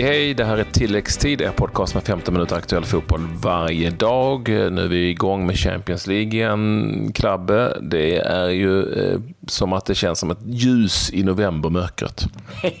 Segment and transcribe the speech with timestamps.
[0.00, 4.48] Hej hej, det här är tilläggstid, er podcast med 15 minuter aktuell fotboll varje dag.
[4.48, 7.76] Nu är vi igång med Champions League igen, Klabbe.
[7.80, 12.24] Det är ju eh, som att det känns som ett ljus i novembermörkret.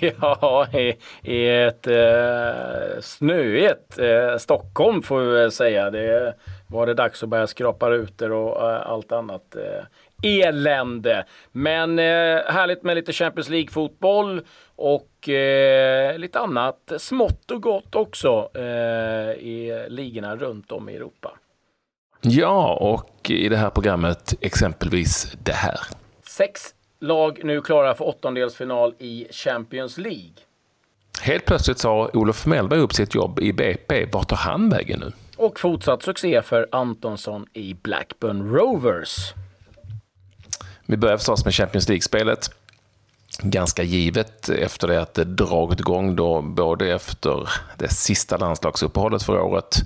[0.20, 5.90] ja, i, i ett eh, snöigt eh, Stockholm får vi väl säga.
[5.90, 6.34] Det
[6.70, 9.56] var det dags att börja skrapa rutor och eh, allt annat.
[9.56, 9.84] Eh,
[10.22, 11.24] elände.
[11.52, 12.04] Men eh,
[12.46, 14.42] härligt med lite Champions League-fotboll
[14.76, 15.28] och
[16.16, 18.48] lite annat smått och gott också
[19.38, 21.32] i ligorna runt om i Europa.
[22.20, 25.80] Ja, och i det här programmet exempelvis det här.
[26.26, 30.32] Sex lag nu klara för åttondelsfinal i Champions League.
[31.22, 34.06] Helt plötsligt sa Olof Mellberg upp sitt jobb i BP.
[34.12, 35.12] Vart tar han vägen nu?
[35.40, 39.32] Och fortsatt succé för Antonsson i Blackburn Rovers.
[40.86, 42.50] Vi börjar förstås med Champions League-spelet.
[43.42, 47.48] Ganska givet efter det att det dragit igång då både efter
[47.78, 49.76] det sista landslagsuppehållet för året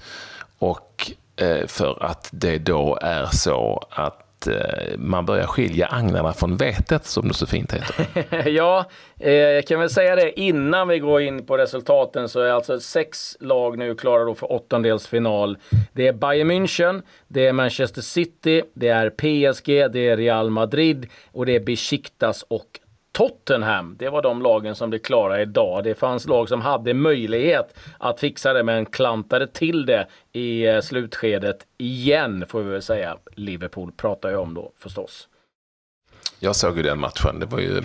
[0.59, 6.57] och eh, för att det då är så att Eh, man börjar skilja agnarna från
[6.57, 8.49] vetet som det så fint heter.
[8.49, 8.85] ja,
[9.19, 12.81] eh, jag kan väl säga det innan vi går in på resultaten så är alltså
[12.81, 15.59] sex lag nu klara då för åttondelsfinal.
[15.93, 21.07] Det är Bayern München, det är Manchester City, det är PSG, det är Real Madrid
[21.33, 22.81] och det är Besiktas och
[23.15, 25.85] Tottenham, det var de lagen som blev klara idag.
[25.85, 30.81] Det fanns lag som hade möjlighet att fixa det men klantade till det i eh,
[30.81, 33.17] slutskedet igen får vi väl säga.
[33.35, 35.29] Liverpool pratar jag om då förstås.
[36.39, 37.41] Jag såg ju den matchen.
[37.41, 37.83] Det var ju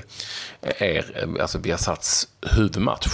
[0.61, 3.07] er, eh, alltså Viasats huvudmatch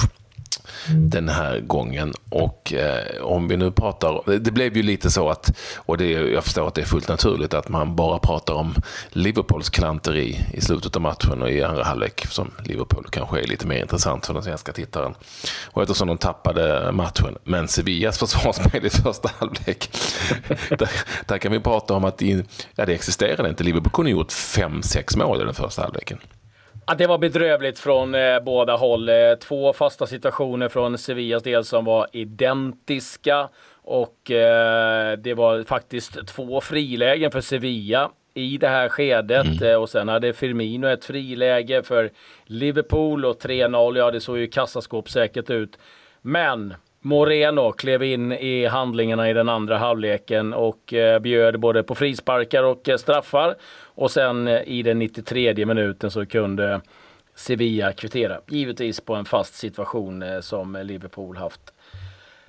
[0.90, 2.14] den här gången.
[2.30, 6.44] Och eh, om vi nu pratar, det blev ju lite så att, och det, jag
[6.44, 8.76] förstår att det är fullt naturligt att man bara pratar om
[9.10, 13.68] Liverpools klanteri i slutet av matchen och i andra halvlek, som Liverpool kanske är lite
[13.68, 15.14] mer intressant för den svenska tittaren.
[15.72, 19.90] Och eftersom de tappade matchen, men Sevillas försvarsspel i första halvlek,
[20.70, 20.90] där,
[21.26, 22.46] där, kan vi prata om att det,
[22.76, 23.64] ja, det existerade inte.
[23.64, 26.18] Liverpool kunde gjort fem, sex mål i den första halvleken.
[26.88, 29.10] Ja, det var bedrövligt från eh, båda håll.
[29.10, 33.50] Eh, två fasta situationer från Sevillas del som var identiska.
[33.84, 39.46] Och eh, det var faktiskt två frilägen för Sevilla i det här skedet.
[39.46, 39.72] Mm.
[39.72, 42.12] Eh, och sen hade Firmino ett friläge för
[42.46, 43.98] Liverpool och 3-0.
[43.98, 45.78] Ja, det såg ju kassaskåpssäkert ut.
[46.22, 46.74] Men
[47.06, 52.64] Moreno klev in i handlingarna i den andra halvleken och eh, bjöd både på frisparkar
[52.64, 53.56] och eh, straffar.
[53.96, 56.82] Och sen eh, i den 93 minuten så kunde
[57.36, 58.40] Sevilla kvittera.
[58.48, 61.62] Givetvis på en fast situation eh, som Liverpool haft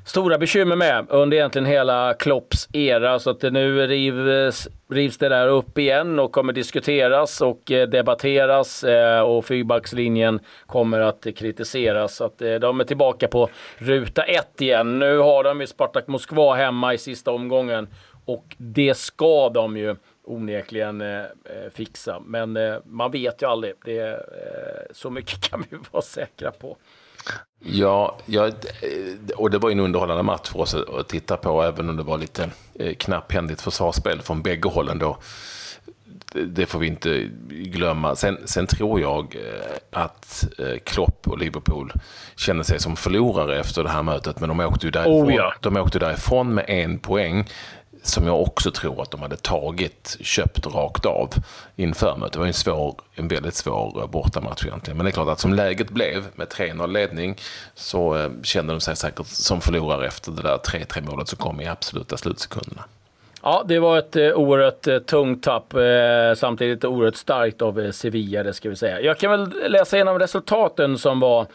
[0.07, 3.19] stora bekymmer med under egentligen hela Klopps era.
[3.19, 7.89] Så att det nu rivs, rivs det där upp igen och kommer diskuteras och eh,
[7.89, 8.85] debatteras
[9.25, 12.17] och fyrbackslinjen kommer att kritiseras.
[12.17, 14.99] Så att de är tillbaka på ruta ett igen.
[14.99, 17.89] Nu har de ju Spartak Moskva hemma i sista omgången
[18.25, 19.97] och det ska de ju
[20.27, 21.25] onekligen eh,
[21.75, 22.21] fixa.
[22.27, 23.75] Men eh, man vet ju aldrig.
[23.85, 24.17] Det, eh,
[24.91, 26.77] så mycket kan vi vara säkra på.
[27.59, 28.51] Ja, ja,
[29.37, 32.19] och det var en underhållande match för oss att titta på, även om det var
[32.19, 35.19] lite eh, knapphändigt försvarsspel från bägge hållen då.
[36.47, 38.17] Det får vi inte glömma.
[38.17, 41.93] Sen, sen tror jag eh, att eh, Klopp och Liverpool
[42.37, 45.55] känner sig som förlorare efter det här mötet, men de åkte ju därifrån, oh, ja.
[45.61, 47.49] de åkte därifrån med en poäng
[48.09, 51.35] som jag också tror att de hade tagit, köpt rakt av
[51.77, 52.33] inför mötet.
[52.33, 54.97] Det var en, svår, en väldigt svår eh, bortamatch egentligen.
[54.97, 57.37] Men det är klart att som läget blev med 3-0 ledning
[57.75, 61.61] så eh, kände de sig säkert som förlorare efter det där 3-3 målet som kom
[61.61, 62.85] i absoluta slutsekunderna.
[63.47, 65.75] Ja, det var ett eh, oerhört eh, tungt tapp.
[65.75, 69.01] Eh, samtidigt oerhört starkt av eh, Sevilla, det ska vi säga.
[69.01, 71.47] Jag kan väl läsa igenom resultaten som var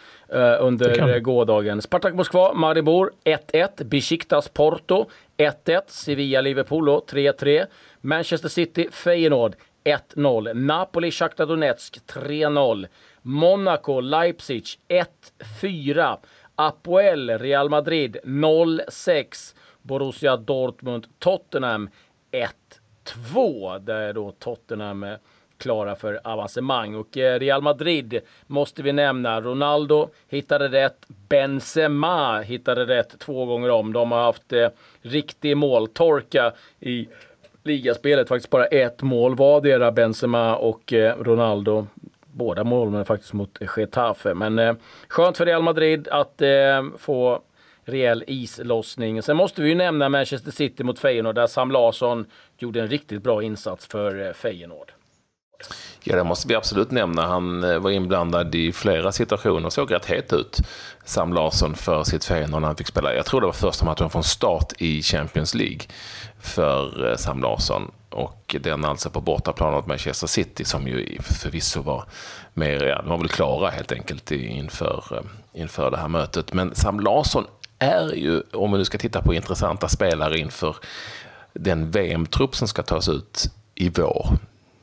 [0.60, 1.82] under gårdagen.
[1.82, 3.84] Spartak Moskva, Maribor 1-1.
[3.84, 5.06] Besiktas Porto
[5.38, 5.82] 1-1.
[5.88, 7.66] Sevilla Liverpool 3-3.
[8.02, 9.56] Manchester City Feyenoord
[10.16, 10.54] 1-0.
[10.54, 12.88] Napoli Shakhtar Donetsk 3-0.
[13.22, 14.66] Monaco Leipzig
[15.62, 16.18] 1-4.
[16.56, 19.56] Apoel Real Madrid 0-6.
[19.82, 21.90] Borussia Dortmund Tottenham
[23.06, 23.80] 1-2.
[23.80, 25.06] Där då Tottenham
[25.62, 26.96] klara för avancemang.
[26.96, 29.42] Och eh, Real Madrid måste vi nämna.
[29.42, 31.06] Ronaldo hittade rätt.
[31.30, 33.94] Benzema hittade rätt två gånger om.
[33.94, 34.70] De har haft eh,
[35.02, 37.08] riktig måltorka i
[37.64, 38.28] ligaspelet.
[38.28, 41.88] Faktiskt bara ett mål vardera Benzema och eh, Ronaldo.
[42.34, 44.34] Båda målen faktiskt mot Getafe.
[44.34, 44.74] Men eh,
[45.08, 47.42] skönt för Real Madrid att eh, få
[47.92, 49.22] rejäl islossning.
[49.22, 52.26] Sen måste vi ju nämna Manchester City mot Feyenoord där Sam Larsson
[52.58, 54.92] gjorde en riktigt bra insats för eh, Feyenoord.
[56.04, 57.28] Ja, det måste vi absolut nämna.
[57.28, 60.60] Han eh, var inblandad i flera situationer och såg rätt het ut.
[61.06, 63.14] Sam Larsson för sitt Feyenoord när han fick spela.
[63.14, 65.82] Jag tror det var första matchen från start i Champions League
[66.40, 67.92] för eh, Sam Larsson.
[68.10, 72.04] Och den alltså på bortaplan mot Manchester City som ju förvisso var
[72.54, 75.24] mer, ja, de var väl klara helt enkelt inför,
[75.54, 76.54] inför det här mötet.
[76.54, 77.46] Men Sam Larsson
[77.82, 80.76] är ju, om vi nu ska titta på intressanta spelare inför
[81.54, 84.28] den VM-trupp som ska tas ut i vår,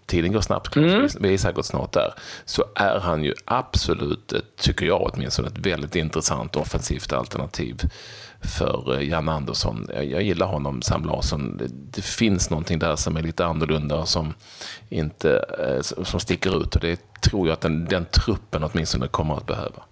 [0.07, 1.09] tiden går snabbt, mm.
[1.21, 2.15] vi är säkert snart där,
[2.45, 7.81] så är han ju absolut, tycker jag åtminstone, ett väldigt intressant offensivt alternativ
[8.41, 9.89] för eh, Jan Andersson.
[9.95, 11.57] Jag gillar honom, Sam Larsson.
[11.57, 14.35] Det, det finns någonting där som är lite annorlunda och som,
[14.89, 19.35] inte, eh, som sticker ut och det tror jag att den, den truppen åtminstone kommer
[19.37, 19.83] att behöva.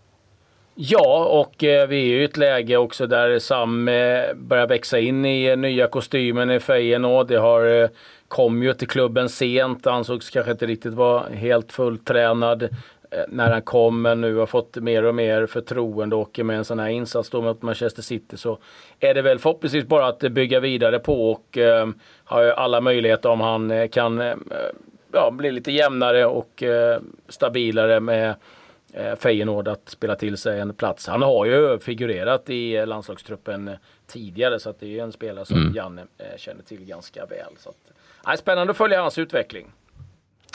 [0.79, 4.99] Ja, och eh, vi är ju i ett läge också där Sam eh, börjar växa
[4.99, 7.29] in i eh, nya kostymen i Feyenoord.
[7.29, 7.89] Det har, eh,
[8.29, 12.69] kom ju till klubben sent, ansågs kanske inte riktigt vara helt fulltränad eh,
[13.29, 16.79] när han kom, men nu har fått mer och mer förtroende och med en sån
[16.79, 18.59] här insats då mot Manchester City så
[19.01, 21.89] är det väl förhoppningsvis bara att bygga vidare på och eh,
[22.25, 24.35] har ju alla möjligheter om han eh, kan eh,
[25.13, 28.35] ja, bli lite jämnare och eh, stabilare med
[29.19, 31.07] Feyenoord att spela till sig en plats.
[31.07, 33.71] Han har ju figurerat i landslagstruppen
[34.07, 35.75] tidigare så att det är en spelare som mm.
[35.75, 37.53] Janne eh, känner till ganska väl.
[37.59, 37.77] Så att,
[38.33, 39.67] eh, spännande att följa hans utveckling.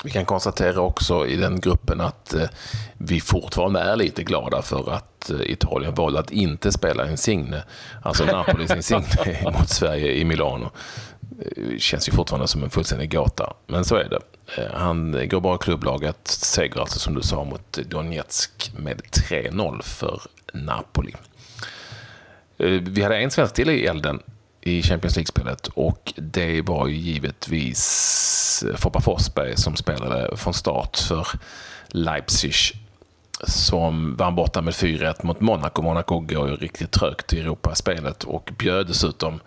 [0.04, 2.50] Vi kan konstatera också i den gruppen att eh,
[2.98, 7.64] vi fortfarande är lite glada för att eh, Italien valde att inte spela Insigne,
[8.04, 10.72] alltså Napolis Insigne mot Sverige i Milano.
[11.56, 14.20] Det känns ju fortfarande som en fullständig gåta, men så är det.
[14.58, 20.22] Eh, han går bara klubblaget, seger alltså som du sa mot Donetsk med 3-0 för
[20.54, 21.14] Napoli.
[22.58, 24.20] Eh, vi hade en svensk till i elden
[24.62, 31.28] i Champions League-spelet och det var ju givetvis Foppa Forsberg som spelade från start för
[31.88, 32.54] Leipzig
[33.48, 35.82] som vann borta med 4-1 mot Monaco.
[35.82, 39.40] Monaco går ju riktigt trögt i Europaspelet och bjöd dessutom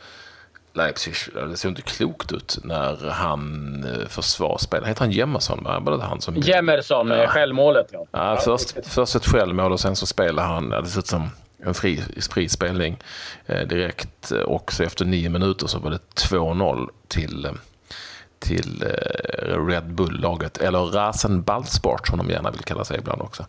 [0.77, 4.89] Leipzig, det såg inte klokt ut när han eh, försvarsspelade.
[4.89, 5.65] Heter han Jemerson?
[5.65, 6.37] Var det han som...
[6.37, 7.27] Jemerson, ja.
[7.27, 8.07] självmålet ja.
[8.11, 11.75] ja först, först ett självmål och sen så spelade han, det såg ut som en
[11.75, 12.99] fri, fri spelning
[13.47, 14.31] eh, direkt.
[14.31, 17.53] Och så efter nio minuter så var det 2-0 till, eh,
[18.39, 23.47] till eh, Red Bull-laget, eller Rasenballsport som de gärna vill kalla sig ibland också,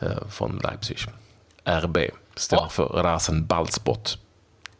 [0.00, 0.98] eh, från Leipzig.
[1.64, 1.98] RB
[2.34, 2.68] står ja.
[2.68, 4.16] för Rasenballsport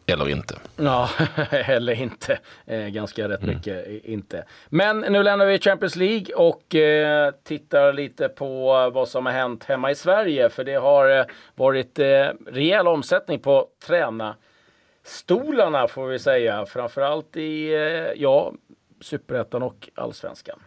[0.06, 0.58] eller inte.
[0.76, 1.10] Ja,
[1.50, 2.38] eller inte.
[2.66, 3.54] Eh, ganska rätt mm.
[3.54, 4.44] mycket inte.
[4.68, 9.64] Men nu lämnar vi Champions League och eh, tittar lite på vad som har hänt
[9.64, 10.50] hemma i Sverige.
[10.50, 11.24] För det har eh,
[11.54, 16.66] varit eh, rejäl omsättning på tränarstolarna får vi säga.
[16.66, 18.52] Framförallt i, eh, ja,
[19.00, 20.58] superettan och allsvenskan.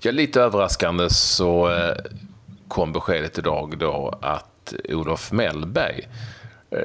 [0.00, 1.96] Ja, lite överraskande så eh,
[2.68, 6.08] kom beskedet idag då att Olof Mellberg Eh,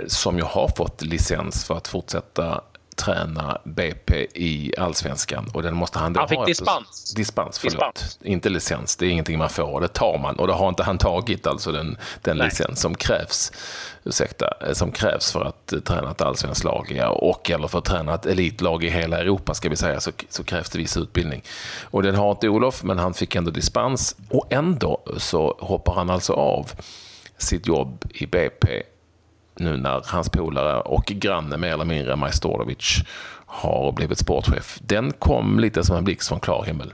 [0.07, 2.61] som ju har fått licens för att fortsätta
[2.99, 5.49] träna BP i allsvenskan.
[5.53, 7.13] Och den måste han då han fick ha dispens.
[7.15, 7.95] Dispens, förlåt.
[7.95, 8.19] Dispens.
[8.23, 10.35] Inte licens, det är ingenting man får, det tar man.
[10.35, 13.51] Och det har inte han tagit, alltså den, den licens som krävs,
[14.03, 18.13] ursäkta, eh, som krävs för att träna ett allsvenskt lag, och eller för att träna
[18.13, 21.43] ett elitlag i hela Europa, ska vi säga, så, så krävs det viss utbildning.
[21.83, 24.15] Och den har inte Olof, men han fick ändå dispens.
[24.29, 26.71] Och ändå så hoppar han alltså av
[27.37, 28.83] sitt jobb i BP
[29.59, 32.97] nu när hans polare och granne mer eller mindre Majstorovic
[33.45, 34.79] har blivit sportchef.
[34.81, 36.93] Den kom lite som en blixt från klar himmel.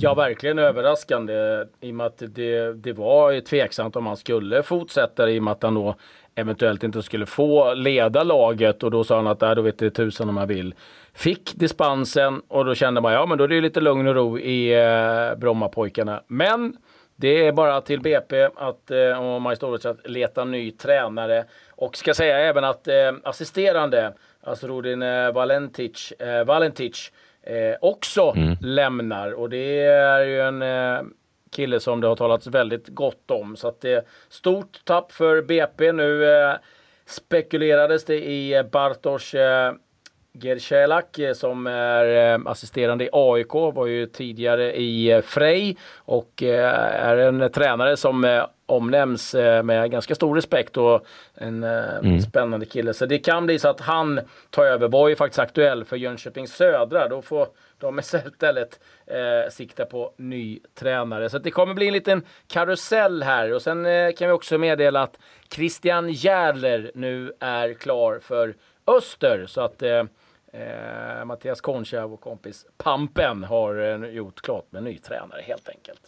[0.00, 5.30] Ja, verkligen överraskande i och med att det, det var tveksamt om han skulle fortsätta
[5.30, 5.94] i och med att han då
[6.34, 9.90] eventuellt inte skulle få leda laget och då sa han att äh, då vet det
[9.90, 10.74] tusan om jag vill.
[11.14, 14.38] Fick dispensen och då kände man ja men då är det lite lugn och ro
[14.38, 16.22] i eh, Brommapojkarna.
[16.26, 16.76] Men
[17.20, 21.44] det är bara till BP att, eh, och Majstorovic att leta ny tränare.
[21.70, 27.12] Och ska säga även att eh, assisterande, alltså Rodin eh, Valentic, eh, Valentic
[27.80, 28.56] också mm.
[28.60, 29.32] lämnar.
[29.32, 30.64] Och det är ju en
[31.50, 33.56] kille som det har talats väldigt gott om.
[33.56, 35.92] Så att det stort tapp för BP.
[35.92, 36.24] Nu
[37.06, 39.34] spekulerades det i Bartosz
[40.40, 46.42] Gercelak eh, som är eh, assisterande i AIK, var ju tidigare i eh, Frej och
[46.42, 52.20] är en tränare som omnämns med ganska stor respekt och en mm.
[52.20, 52.94] spännande kille.
[52.94, 54.88] Så det kan bli så att han tar över.
[54.88, 57.08] Var ju faktiskt aktuell för Jönköping Södra.
[57.08, 61.30] Då får de istället eh, sikta på ny tränare.
[61.30, 63.52] Så det kommer bli en liten karusell här.
[63.52, 65.18] Och sen eh, kan vi också meddela att
[65.50, 68.54] Christian Järler nu är klar för
[68.86, 69.46] Öster.
[69.46, 70.04] Så att eh,
[70.52, 76.00] Eh, Mattias Concha, vår kompis Pampen, har eh, gjort klart med ny tränare helt enkelt.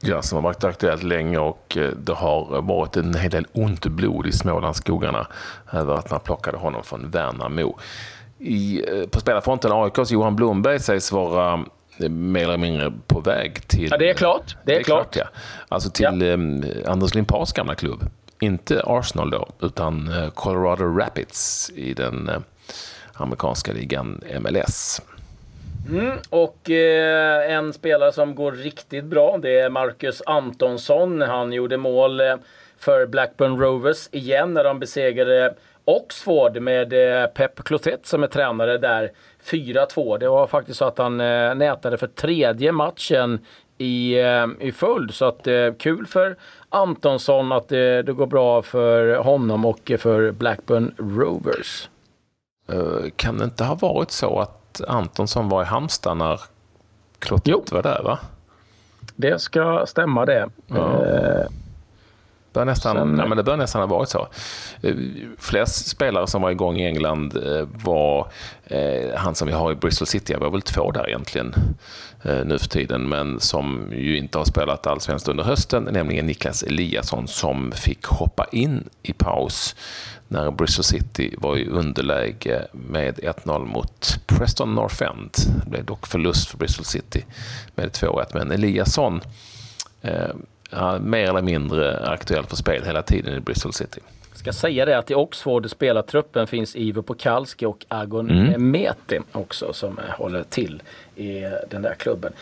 [0.00, 3.86] Ja, som har varit aktuellt länge och eh, det har varit en hel del ont
[3.86, 5.26] blod i Smålandsskogarna
[5.72, 7.78] över att man plockade honom från Värnamo.
[8.38, 11.64] I, eh, på spelarfronten AIKs Johan Blomberg sägs vara
[12.00, 13.88] eh, mer eller mindre på väg till...
[13.90, 14.56] Ja, det är klart.
[14.64, 15.12] Det är, det är klart.
[15.12, 15.28] klart.
[15.32, 15.40] ja.
[15.68, 16.26] Alltså till ja.
[16.26, 18.10] eh, Anders Limpars gamla klubb.
[18.40, 22.30] Inte Arsenal då, utan Colorado Rapids i den
[23.18, 25.02] amerikanska ligan MLS.
[25.90, 31.20] Mm, och eh, en spelare som går riktigt bra, det är Marcus Antonsson.
[31.20, 32.36] Han gjorde mål eh,
[32.78, 38.78] för Blackburn Rovers igen när de besegrade Oxford med eh, Pep Clotet som är tränare
[38.78, 39.10] där.
[39.44, 40.18] 4-2.
[40.18, 43.38] Det var faktiskt så att han eh, nätade för tredje matchen
[43.78, 45.14] i, eh, i följd.
[45.14, 46.36] Så att eh, kul för
[46.68, 51.88] Antonsson att eh, det går bra för honom och för Blackburn Rovers.
[52.72, 56.40] Uh, kan det inte ha varit så att Antonsson var i Halmstad när
[57.18, 58.02] Clotet var där?
[58.02, 58.18] va?
[59.16, 60.48] Det ska stämma det.
[60.66, 61.02] Ja.
[62.58, 64.28] Bör nästan, Sen, ja, men det bör nästan ha varit så.
[64.82, 64.94] Eh,
[65.38, 68.30] flest spelare som var igång i England eh, var
[68.64, 70.32] eh, han som vi har i Bristol City.
[70.32, 71.54] Jag var väl två där egentligen
[72.22, 77.28] nu för tiden, men som ju inte har spelat allsvenskt under hösten, nämligen Niklas Eliasson
[77.28, 79.76] som fick hoppa in i paus
[80.28, 85.30] när Bristol City var i underläge med 1-0 mot Preston North End.
[85.64, 87.24] Det blev dock förlust för Bristol City
[87.74, 89.20] med 2-1, men Eliasson
[90.70, 94.00] ja, mer eller mindre aktuell för spel hela tiden i Bristol City.
[94.30, 98.70] Jag ska säga det att i Oxford spelartruppen finns Ivo Pokalski och Agon mm.
[98.70, 100.82] Mete också som håller till
[101.16, 102.32] i den där klubben.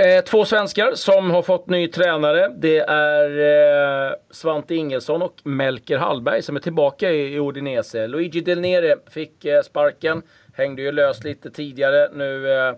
[0.00, 2.52] Eh, två svenskar som har fått ny tränare.
[2.56, 8.06] Det är eh, Svante Ingelsson och Melker Hallberg som är tillbaka i, i Udinese.
[8.06, 10.22] Luigi Del Nere fick eh, sparken,
[10.54, 12.08] hängde ju löst lite tidigare.
[12.14, 12.74] Nu eh,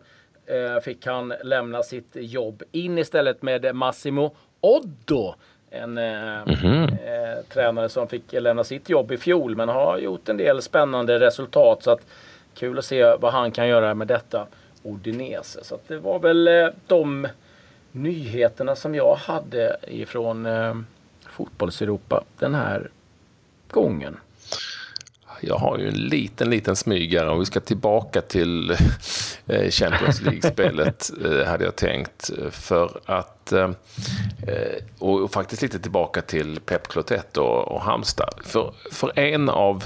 [0.56, 5.34] eh, fick han lämna sitt jobb in istället med Massimo Oddo.
[5.70, 6.84] En mm -hmm.
[6.84, 11.20] eh, tränare som fick lämna sitt jobb i fjol men har gjort en del spännande
[11.20, 11.82] resultat.
[11.82, 12.06] Så att
[12.54, 14.46] Kul att se vad han kan göra med detta
[14.82, 15.64] Odinese.
[15.64, 17.28] Så det var väl eh, de
[17.92, 20.74] nyheterna som jag hade ifrån eh,
[21.28, 22.90] fotbolls-Europa den här
[23.70, 24.16] gången.
[25.44, 28.70] Jag har ju en liten, liten smygare och vi ska tillbaka till
[29.46, 32.30] eh, Champions League-spelet eh, hade jag tänkt.
[32.50, 33.70] För att, eh,
[34.98, 38.34] och faktiskt lite tillbaka till Pep Clotet och, och Halmstad.
[38.44, 39.84] För, för en av,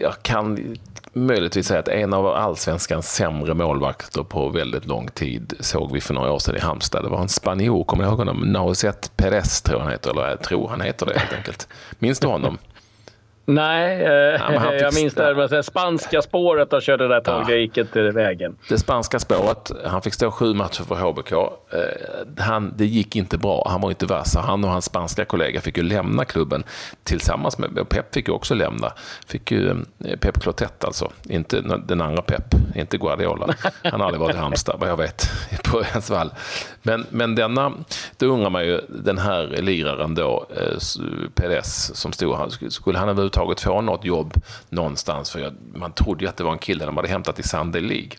[0.00, 0.76] jag kan
[1.12, 6.14] möjligtvis säga att en av allsvenskans sämre målvakter på väldigt lång tid såg vi för
[6.14, 7.04] några år sedan i Halmstad.
[7.04, 8.40] Det var en spanjor, kommer ni ihåg honom?
[8.40, 11.68] Nauset Perez tror han heter, eller jag tror han heter det helt enkelt.
[11.98, 12.58] Minns du honom?
[13.48, 17.42] Nej, eh, ja, jag minns det här spanska spåret och körde där tag.
[17.42, 17.54] Ja.
[17.54, 18.56] Det inte vägen.
[18.68, 19.72] Det spanska spåret.
[19.84, 21.32] Han fick stå sju matcher för HBK.
[21.32, 21.44] Eh,
[22.44, 23.68] han, det gick inte bra.
[23.70, 24.36] Han var inte vass.
[24.36, 26.64] Han och hans spanska kollega fick ju lämna klubben
[27.04, 27.88] tillsammans med...
[27.88, 28.92] Pep fick ju också lämna.
[29.26, 31.12] Fick ju eh, Pep Clotet alltså.
[31.22, 32.54] Inte den andra Pep.
[32.74, 33.54] Inte Guardiola.
[33.84, 35.30] Han har aldrig varit i Halmstad vad jag vet
[35.64, 36.30] på ens vall.
[36.82, 37.72] Men, men denna,
[38.18, 40.46] då undrar man ju, den här liraren då,
[41.34, 44.34] Perez som stod här, skulle han överhuvudtaget överhuvudtaget få något jobb
[44.68, 45.30] någonstans.
[45.30, 47.80] För jag, man trodde ju att det var en kille de hade hämtat i Sunday
[47.82, 48.10] League.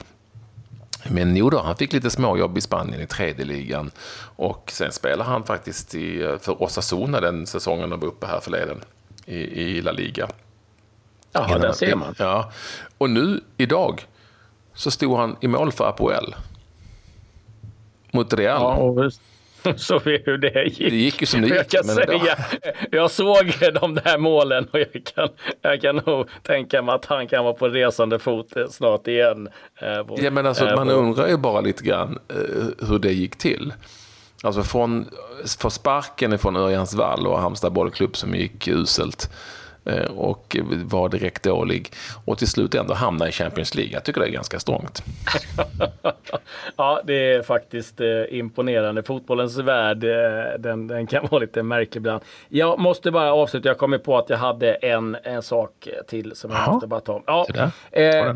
[1.10, 3.92] Men jo då, han fick lite småjobb i Spanien i tredje ligan.
[4.36, 8.82] Och sen spelade han faktiskt i, för Osasuna den säsongen de var uppe här förleden
[9.26, 10.28] i, i La Liga.
[11.32, 12.16] Ja, där ser man.
[12.18, 12.52] Ja.
[12.98, 14.08] Och nu, idag,
[14.74, 16.36] så stod han i mål för Apoel.
[18.12, 18.62] Mot Real.
[18.62, 19.10] Ja,
[19.68, 20.78] och så vi hur det gick.
[20.78, 21.58] Det gick ju som det gick.
[21.58, 22.38] Jag, kan säga,
[22.92, 25.30] jag såg de där målen och jag kan,
[25.62, 29.50] jag kan nog tänka mig att han kan vara på resande fot snart igen.
[29.82, 33.74] Eh, ja, men alltså, man undrar ju bara lite grann eh, hur det gick till.
[34.44, 35.06] Alltså från,
[35.60, 39.67] för sparken från Örjansvall och Halmstad bollklubb som gick uselt Eh,
[40.16, 41.92] och var direkt dålig
[42.26, 43.94] och till slut ändå hamna i Champions League.
[43.94, 45.04] Jag tycker det är ganska strångt.
[46.78, 49.04] ja, det är faktiskt eh, imponerande.
[49.04, 52.24] Fotbollens värld, eh, den, den, kan vara lite märklig ibland.
[52.50, 53.70] Jag måste bara avsluta.
[53.70, 56.72] Jag kommer på att jag hade en, en sak till som jag Aha.
[56.74, 57.24] måste bara ta.
[57.26, 58.36] Ja, eh,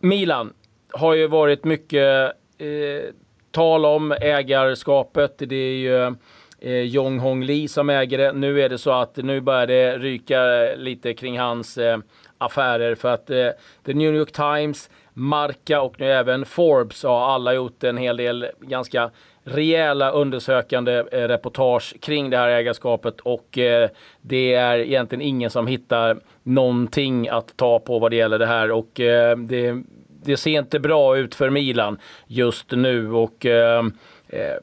[0.00, 0.52] Milan
[0.92, 3.10] har ju varit mycket eh,
[3.50, 5.34] tal om ägarskapet.
[5.38, 6.14] Det är ju
[6.62, 8.32] eh, Jong Hong Lee som äger det.
[8.32, 11.98] Nu är det så att nu börjar det ryka eh, lite kring hans eh,
[12.38, 13.48] affärer för att eh,
[13.86, 18.46] The New York Times, Marca och nu även Forbes har alla gjort en hel del
[18.60, 19.10] ganska
[19.44, 23.90] rejäla undersökande eh, reportage kring det här ägarskapet och eh,
[24.20, 28.70] det är egentligen ingen som hittar någonting att ta på vad det gäller det här
[28.70, 29.82] och eh, det,
[30.24, 33.84] det ser inte bra ut för Milan just nu och eh,
[34.28, 34.56] eh,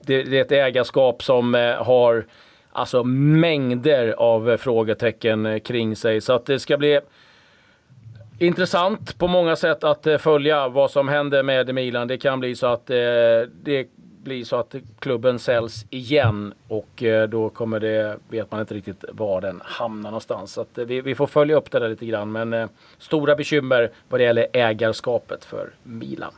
[0.00, 2.26] det, det är ett ägarskap som eh, har
[2.72, 6.20] alltså mängder av eh, frågetecken eh, kring sig.
[6.20, 7.00] Så att det ska bli
[8.38, 12.08] intressant på många sätt att följa vad som händer med Milan.
[12.08, 13.88] Det kan bli så att det
[14.22, 19.40] blir så att klubben säljs igen och då kommer det, vet man inte riktigt var
[19.40, 20.52] den hamnar någonstans.
[20.52, 22.32] Så vi, vi, får följa upp det där lite grann.
[22.32, 26.32] Men stora bekymmer vad det gäller ägarskapet för Milan.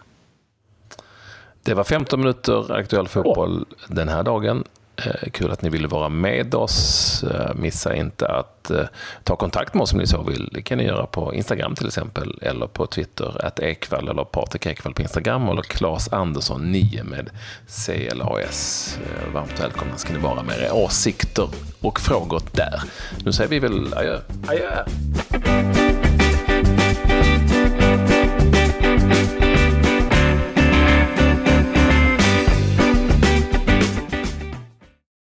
[1.65, 3.95] Det var 15 minuter aktuell fotboll oh.
[3.95, 4.65] den här dagen.
[4.97, 7.25] Eh, kul att ni ville vara med oss.
[7.25, 8.85] Eh, missa inte att eh,
[9.25, 10.49] ta kontakt med oss om ni så vill.
[10.53, 14.67] Det kan ni göra på Instagram till exempel eller på Twitter, att Ekvall eller Patrik
[14.67, 17.31] Ekvall på Instagram eller Claes Andersson 9 med
[17.67, 18.99] CLAS.
[19.35, 21.49] Varmt välkomna ska ni vara med era åsikter
[21.81, 22.83] och frågor där.
[23.25, 24.19] Nu säger vi väl adjö.
[24.49, 24.85] Adjö.